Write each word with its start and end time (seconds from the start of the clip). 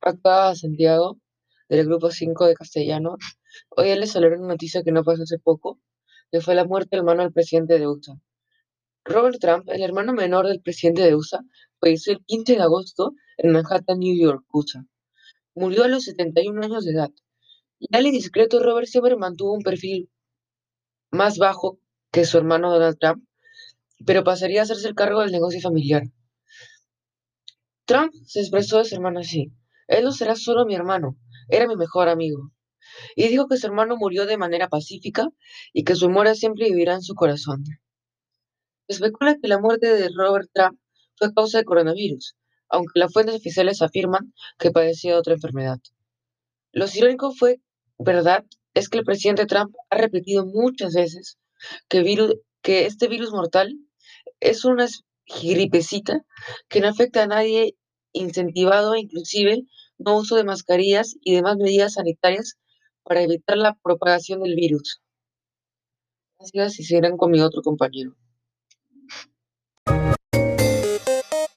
Acá 0.00 0.54
Santiago, 0.54 1.18
del 1.68 1.86
grupo 1.86 2.12
5 2.12 2.46
de 2.46 2.54
castellano. 2.54 3.16
Hoy 3.70 3.92
les 3.96 4.14
hablaré 4.14 4.36
una 4.36 4.46
noticia 4.46 4.84
que 4.84 4.92
no 4.92 5.02
pasó 5.02 5.24
hace 5.24 5.40
poco, 5.40 5.80
que 6.30 6.40
fue 6.40 6.54
la 6.54 6.64
muerte 6.64 6.90
del 6.92 7.00
hermano 7.00 7.24
del 7.24 7.32
presidente 7.32 7.76
de 7.80 7.88
USA. 7.88 8.14
Robert 9.04 9.40
Trump, 9.40 9.68
el 9.70 9.82
hermano 9.82 10.12
menor 10.12 10.46
del 10.46 10.60
presidente 10.60 11.02
de 11.02 11.16
USA, 11.16 11.40
falleció 11.80 12.12
el 12.12 12.24
15 12.24 12.54
de 12.54 12.62
agosto 12.62 13.14
en 13.38 13.50
Manhattan, 13.50 13.98
New 13.98 14.16
York, 14.16 14.44
USA. 14.52 14.86
Murió 15.56 15.82
a 15.82 15.88
los 15.88 16.04
71 16.04 16.62
años 16.62 16.84
de 16.84 16.92
edad. 16.92 17.10
Y 17.80 18.10
discreto, 18.12 18.62
Robert 18.62 18.86
siempre 18.86 19.16
mantuvo 19.16 19.52
un 19.52 19.62
perfil 19.62 20.10
más 21.10 21.38
bajo 21.38 21.80
que 22.12 22.24
su 22.24 22.38
hermano 22.38 22.72
Donald 22.72 22.98
Trump, 23.00 23.24
pero 24.06 24.22
pasaría 24.22 24.60
a 24.60 24.62
hacerse 24.62 24.86
el 24.86 24.94
cargo 24.94 25.22
del 25.22 25.32
negocio 25.32 25.60
familiar. 25.60 26.04
Trump 27.86 28.12
se 28.26 28.40
expresó 28.40 28.78
de 28.78 28.84
su 28.84 28.94
hermano 28.94 29.20
así: 29.20 29.52
Él 29.88 30.04
no 30.04 30.12
será 30.12 30.36
solo 30.36 30.64
mi 30.66 30.74
hermano, 30.74 31.16
era 31.48 31.66
mi 31.66 31.76
mejor 31.76 32.08
amigo. 32.08 32.50
Y 33.16 33.28
dijo 33.28 33.46
que 33.48 33.56
su 33.56 33.66
hermano 33.66 33.96
murió 33.96 34.26
de 34.26 34.36
manera 34.36 34.68
pacífica 34.68 35.28
y 35.72 35.84
que 35.84 35.96
su 35.96 36.08
memoria 36.08 36.34
siempre 36.34 36.66
vivirá 36.66 36.94
en 36.94 37.02
su 37.02 37.14
corazón. 37.14 37.64
Se 38.88 38.94
especula 38.94 39.36
que 39.40 39.48
la 39.48 39.58
muerte 39.58 39.86
de 39.94 40.08
Robert 40.14 40.48
Trump 40.52 40.78
fue 41.16 41.32
causa 41.32 41.58
del 41.58 41.64
coronavirus, 41.64 42.36
aunque 42.68 42.98
las 42.98 43.12
fuentes 43.12 43.34
oficiales 43.34 43.82
afirman 43.82 44.32
que 44.58 44.70
padecía 44.70 45.12
de 45.12 45.18
otra 45.18 45.34
enfermedad. 45.34 45.78
Lo 46.72 46.86
irónico 46.92 47.32
fue 47.32 47.60
verdad 47.98 48.44
es 48.74 48.88
que 48.88 48.98
el 48.98 49.04
presidente 49.04 49.46
Trump 49.46 49.74
ha 49.90 49.96
repetido 49.96 50.44
muchas 50.44 50.94
veces 50.94 51.38
que, 51.88 52.02
que 52.62 52.86
este 52.86 53.08
virus 53.08 53.30
mortal 53.30 53.72
es 54.40 54.64
una 54.64 54.88
gripecita 55.26 56.24
que 56.68 56.80
no 56.80 56.88
afecta 56.88 57.22
a 57.22 57.26
nadie, 57.26 57.76
incentivado 58.14 58.96
inclusive 58.96 59.64
no 59.98 60.16
uso 60.16 60.36
de 60.36 60.44
mascarillas 60.44 61.16
y 61.20 61.34
demás 61.34 61.56
medidas 61.58 61.94
sanitarias 61.94 62.54
para 63.02 63.22
evitar 63.22 63.58
la 63.58 63.74
propagación 63.74 64.42
del 64.42 64.56
virus. 64.56 65.02
Gracias 66.38 66.80
y 66.80 66.84
seguirán 66.84 67.16
con 67.16 67.30
mi 67.30 67.40
otro 67.40 67.62
compañero. 67.62 68.14